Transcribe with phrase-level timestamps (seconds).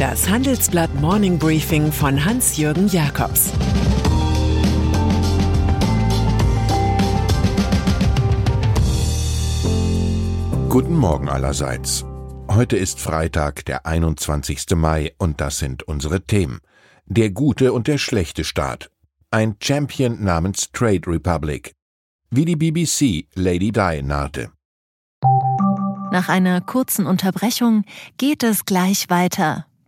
[0.00, 3.52] Das Handelsblatt Morning Briefing von Hans-Jürgen Jakobs
[10.70, 12.06] Guten Morgen allerseits.
[12.48, 14.74] Heute ist Freitag, der 21.
[14.74, 16.60] Mai, und das sind unsere Themen.
[17.04, 18.90] Der gute und der schlechte Staat.
[19.30, 21.74] Ein Champion namens Trade Republic.
[22.30, 24.50] Wie die BBC Lady Di nahte.
[26.10, 27.84] Nach einer kurzen Unterbrechung
[28.16, 29.66] geht es gleich weiter.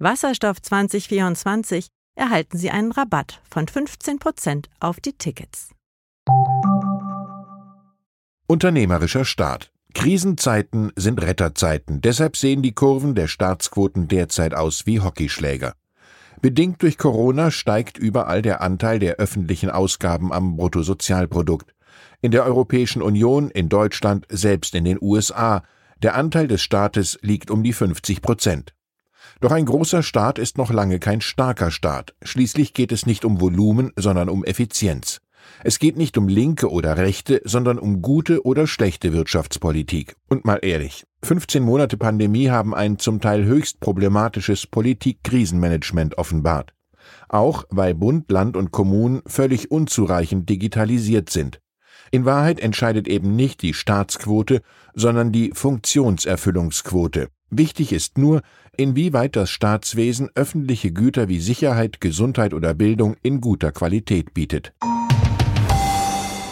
[0.00, 5.70] Wasserstoff 2024 erhalten Sie einen Rabatt von 15% auf die Tickets.
[8.48, 9.70] Unternehmerischer Staat.
[9.94, 15.74] Krisenzeiten sind Retterzeiten, deshalb sehen die Kurven der Staatsquoten derzeit aus wie Hockeyschläger.
[16.42, 21.72] Bedingt durch Corona steigt überall der Anteil der öffentlichen Ausgaben am Bruttosozialprodukt
[22.20, 25.62] in der Europäischen Union, in Deutschland, selbst in den USA.
[26.02, 28.74] Der Anteil des Staates liegt um die 50 Prozent.
[29.40, 32.14] Doch ein großer Staat ist noch lange kein starker Staat.
[32.22, 35.20] Schließlich geht es nicht um Volumen, sondern um Effizienz.
[35.62, 40.16] Es geht nicht um linke oder rechte, sondern um gute oder schlechte Wirtschaftspolitik.
[40.28, 46.72] Und mal ehrlich, 15 Monate Pandemie haben ein zum Teil höchst problematisches Politik-Krisenmanagement offenbart.
[47.28, 51.60] Auch weil Bund, Land und Kommunen völlig unzureichend digitalisiert sind.
[52.10, 54.62] In Wahrheit entscheidet eben nicht die Staatsquote,
[54.94, 57.28] sondern die Funktionserfüllungsquote.
[57.56, 58.42] Wichtig ist nur,
[58.76, 64.72] inwieweit das Staatswesen öffentliche Güter wie Sicherheit, Gesundheit oder Bildung in guter Qualität bietet.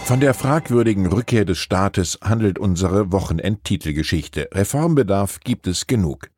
[0.05, 4.49] Von der fragwürdigen Rückkehr des Staates handelt unsere Wochenendtitelgeschichte.
[4.53, 6.31] Reformbedarf gibt es genug.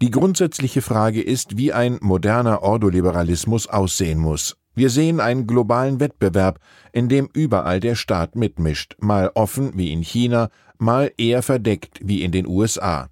[0.00, 4.56] Die grundsätzliche Frage ist, wie ein moderner Ordoliberalismus aussehen muss.
[4.76, 6.60] Wir sehen einen globalen Wettbewerb,
[6.92, 12.22] in dem überall der Staat mitmischt, mal offen wie in China, mal eher verdeckt wie
[12.22, 13.08] in den USA.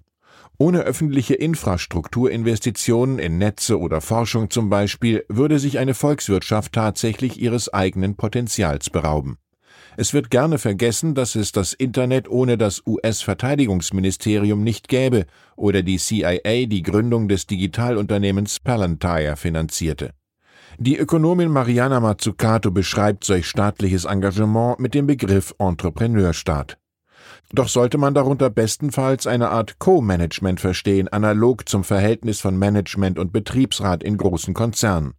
[0.61, 7.73] Ohne öffentliche Infrastrukturinvestitionen in Netze oder Forschung zum Beispiel würde sich eine Volkswirtschaft tatsächlich ihres
[7.73, 9.39] eigenen Potenzials berauben.
[9.97, 15.97] Es wird gerne vergessen, dass es das Internet ohne das US-Verteidigungsministerium nicht gäbe oder die
[15.97, 20.11] CIA die Gründung des Digitalunternehmens Palantir finanzierte.
[20.77, 26.77] Die Ökonomin Mariana Mazzucato beschreibt solch staatliches Engagement mit dem Begriff Entrepreneurstaat.
[27.53, 33.33] Doch sollte man darunter bestenfalls eine Art Co-Management verstehen, analog zum Verhältnis von Management und
[33.33, 35.13] Betriebsrat in großen Konzernen.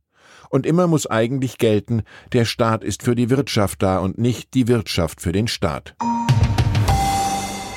[0.48, 4.68] Und immer muss eigentlich gelten, der Staat ist für die Wirtschaft da und nicht die
[4.68, 5.94] Wirtschaft für den Staat.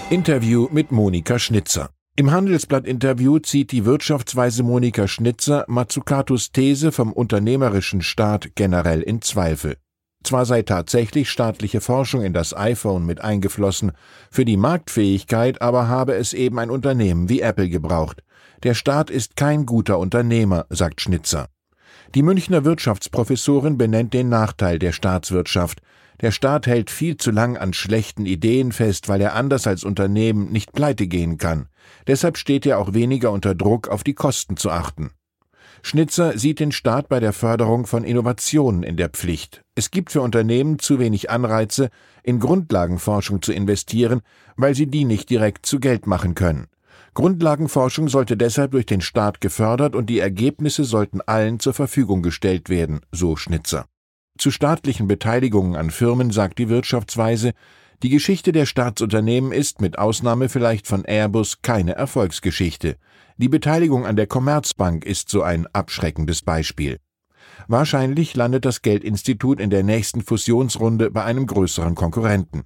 [0.09, 8.01] Interview mit Monika Schnitzer im Handelsblatt-Interview zieht die Wirtschaftsweise Monika Schnitzer Mazzucatos These vom unternehmerischen
[8.01, 9.75] Staat generell in Zweifel.
[10.25, 13.91] Zwar sei tatsächlich staatliche Forschung in das iPhone mit eingeflossen,
[14.31, 18.23] für die Marktfähigkeit aber habe es eben ein Unternehmen wie Apple gebraucht.
[18.63, 21.45] Der Staat ist kein guter Unternehmer, sagt Schnitzer.
[22.15, 25.83] Die Münchner Wirtschaftsprofessorin benennt den Nachteil der Staatswirtschaft.
[26.21, 30.51] Der Staat hält viel zu lang an schlechten Ideen fest, weil er anders als Unternehmen
[30.51, 31.67] nicht pleite gehen kann.
[32.07, 35.11] Deshalb steht er auch weniger unter Druck, auf die Kosten zu achten.
[35.81, 39.63] Schnitzer sieht den Staat bei der Förderung von Innovationen in der Pflicht.
[39.75, 41.89] Es gibt für Unternehmen zu wenig Anreize,
[42.23, 44.21] in Grundlagenforschung zu investieren,
[44.55, 46.67] weil sie die nicht direkt zu Geld machen können.
[47.13, 52.69] Grundlagenforschung sollte deshalb durch den Staat gefördert und die Ergebnisse sollten allen zur Verfügung gestellt
[52.69, 53.85] werden, so Schnitzer.
[54.37, 57.53] Zu staatlichen Beteiligungen an Firmen sagt die Wirtschaftsweise,
[58.03, 62.97] die Geschichte der Staatsunternehmen ist, mit Ausnahme vielleicht von Airbus, keine Erfolgsgeschichte.
[63.37, 66.99] Die Beteiligung an der Commerzbank ist so ein abschreckendes Beispiel.
[67.67, 72.63] Wahrscheinlich landet das Geldinstitut in der nächsten Fusionsrunde bei einem größeren Konkurrenten.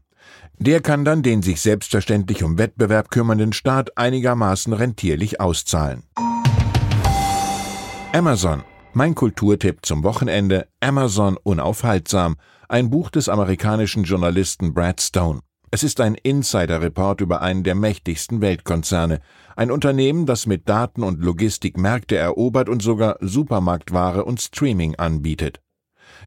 [0.57, 6.03] Der kann dann den sich selbstverständlich um Wettbewerb kümmernden Staat einigermaßen rentierlich auszahlen.
[8.11, 8.63] Amazon
[8.93, 12.37] mein Kulturtipp zum Wochenende Amazon unaufhaltsam,
[12.67, 15.41] ein Buch des amerikanischen Journalisten Brad Stone.
[15.71, 19.21] Es ist ein Insider-Report über einen der mächtigsten Weltkonzerne,
[19.55, 25.61] ein Unternehmen, das mit Daten und Logistik Märkte erobert und sogar Supermarktware und Streaming anbietet.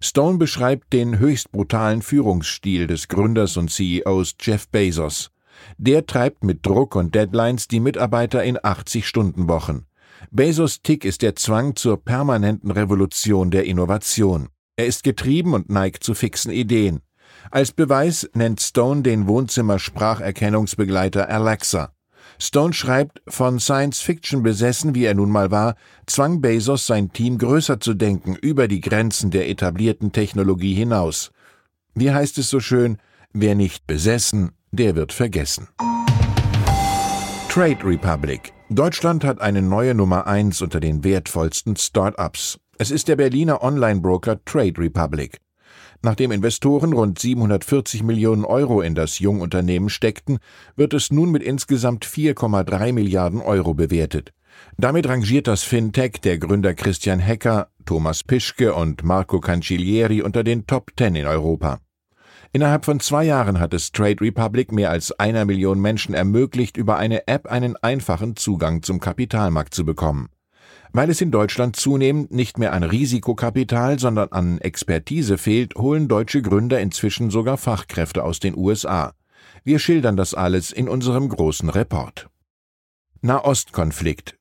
[0.00, 5.30] Stone beschreibt den höchst brutalen Führungsstil des Gründers und CEOs Jeff Bezos.
[5.76, 9.86] Der treibt mit Druck und Deadlines die Mitarbeiter in 80-Stunden-Wochen.
[10.30, 14.48] Bezos Tick ist der Zwang zur permanenten Revolution der Innovation.
[14.76, 17.00] Er ist getrieben und neigt zu fixen Ideen.
[17.50, 21.92] Als Beweis nennt Stone den Wohnzimmer-Spracherkennungsbegleiter Alexa.
[22.38, 25.74] Stone schreibt, von Science Fiction besessen, wie er nun mal war,
[26.06, 31.30] zwang Bezos sein Team größer zu denken, über die Grenzen der etablierten Technologie hinaus.
[31.94, 32.98] Wie heißt es so schön,
[33.32, 35.68] wer nicht besessen, der wird vergessen.
[37.48, 38.52] Trade Republic.
[38.76, 42.58] Deutschland hat eine neue Nummer eins unter den wertvollsten Start-ups.
[42.78, 45.40] Es ist der Berliner Online-Broker Trade Republic.
[46.00, 50.38] Nachdem Investoren rund 740 Millionen Euro in das Jungunternehmen steckten,
[50.76, 54.32] wird es nun mit insgesamt 4,3 Milliarden Euro bewertet.
[54.76, 60.66] Damit rangiert das Fintech der Gründer Christian Hecker, Thomas Pischke und Marco Cancellieri unter den
[60.66, 61.80] Top Ten in Europa.
[62.54, 66.98] Innerhalb von zwei Jahren hat es Trade Republic mehr als einer Million Menschen ermöglicht, über
[66.98, 70.28] eine App einen einfachen Zugang zum Kapitalmarkt zu bekommen.
[70.92, 76.42] Weil es in Deutschland zunehmend nicht mehr an Risikokapital, sondern an Expertise fehlt, holen deutsche
[76.42, 79.14] Gründer inzwischen sogar Fachkräfte aus den USA.
[79.64, 82.28] Wir schildern das alles in unserem großen Report.
[83.22, 84.36] Nahostkonflikt.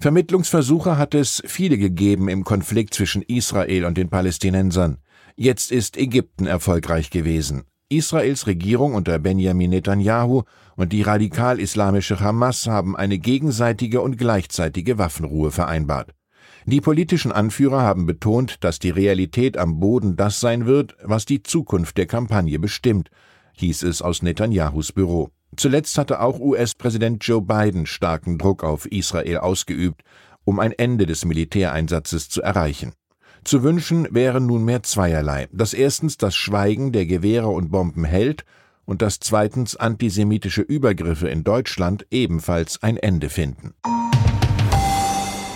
[0.00, 4.98] Vermittlungsversuche hat es viele gegeben im Konflikt zwischen Israel und den Palästinensern.
[5.36, 7.64] Jetzt ist Ägypten erfolgreich gewesen.
[7.88, 10.42] Israels Regierung unter Benjamin Netanyahu
[10.76, 16.12] und die radikal-islamische Hamas haben eine gegenseitige und gleichzeitige Waffenruhe vereinbart.
[16.66, 21.42] Die politischen Anführer haben betont, dass die Realität am Boden das sein wird, was die
[21.42, 23.10] Zukunft der Kampagne bestimmt,
[23.52, 25.30] hieß es aus Netanyahus Büro.
[25.56, 30.02] Zuletzt hatte auch US-Präsident Joe Biden starken Druck auf Israel ausgeübt,
[30.44, 32.92] um ein Ende des Militäreinsatzes zu erreichen.
[33.44, 38.44] Zu wünschen wäre nunmehr zweierlei, dass erstens das Schweigen der Gewehre und Bomben hält
[38.86, 43.74] und dass zweitens antisemitische Übergriffe in Deutschland ebenfalls ein Ende finden.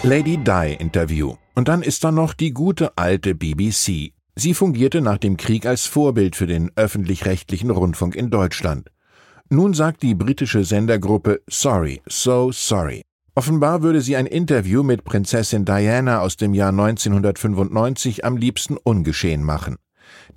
[0.02, 1.34] Lady Di Interview.
[1.54, 4.12] Und dann ist da noch die gute alte BBC.
[4.36, 8.90] Sie fungierte nach dem Krieg als Vorbild für den öffentlich-rechtlichen Rundfunk in Deutschland.
[9.50, 13.00] Nun sagt die britische Sendergruppe Sorry, so sorry.
[13.34, 19.42] Offenbar würde sie ein Interview mit Prinzessin Diana aus dem Jahr 1995 am liebsten ungeschehen
[19.42, 19.76] machen.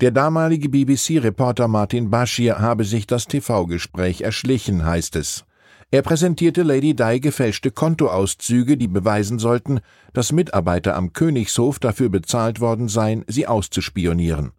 [0.00, 5.44] Der damalige BBC-Reporter Martin Bashir habe sich das TV-Gespräch erschlichen, heißt es.
[5.90, 9.80] Er präsentierte Lady Di gefälschte Kontoauszüge, die beweisen sollten,
[10.14, 14.52] dass Mitarbeiter am Königshof dafür bezahlt worden seien, sie auszuspionieren.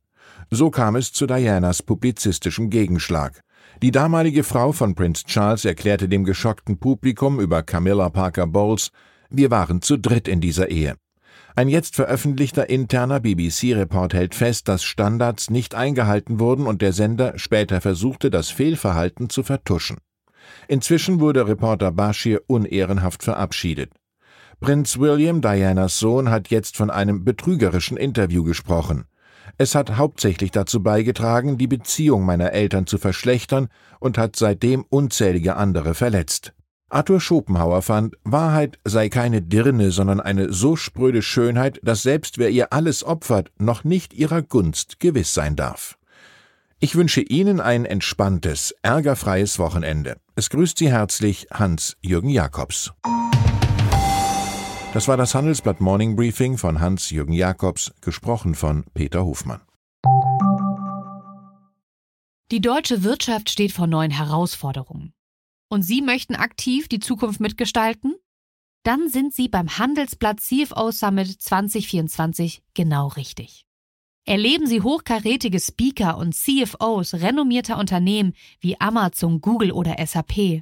[0.51, 3.41] So kam es zu Dianas publizistischem Gegenschlag.
[3.81, 8.91] Die damalige Frau von Prince Charles erklärte dem geschockten Publikum über Camilla Parker Bowles,
[9.29, 10.95] wir waren zu dritt in dieser Ehe.
[11.55, 17.37] Ein jetzt veröffentlichter interner BBC-Report hält fest, dass Standards nicht eingehalten wurden und der Sender
[17.37, 19.97] später versuchte, das Fehlverhalten zu vertuschen.
[20.67, 23.91] Inzwischen wurde Reporter Bashir unehrenhaft verabschiedet.
[24.59, 29.05] Prinz William, Dianas Sohn, hat jetzt von einem betrügerischen Interview gesprochen.
[29.57, 33.69] Es hat hauptsächlich dazu beigetragen, die Beziehung meiner Eltern zu verschlechtern
[33.99, 36.53] und hat seitdem unzählige andere verletzt.
[36.89, 42.49] Arthur Schopenhauer fand, Wahrheit sei keine Dirne, sondern eine so spröde Schönheit, dass selbst wer
[42.49, 45.97] ihr alles opfert, noch nicht ihrer Gunst gewiss sein darf.
[46.79, 50.17] Ich wünsche Ihnen ein entspanntes, ärgerfreies Wochenende.
[50.35, 52.91] Es grüßt Sie herzlich Hans-Jürgen Jakobs.
[54.93, 59.61] Das war das Handelsblatt Morning Briefing von Hans-Jürgen Jakobs, gesprochen von Peter Hofmann.
[62.51, 65.13] Die deutsche Wirtschaft steht vor neuen Herausforderungen.
[65.67, 68.13] Und Sie möchten aktiv die Zukunft mitgestalten?
[68.83, 73.65] Dann sind Sie beim Handelsblatt CFO Summit 2024 genau richtig.
[74.25, 80.61] Erleben Sie hochkarätige Speaker und CFOs renommierter Unternehmen wie Amazon, Google oder SAP